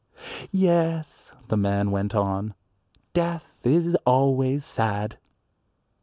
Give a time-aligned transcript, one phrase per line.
[0.51, 2.55] "Yes," the man went on,
[3.13, 5.19] "death is always sad."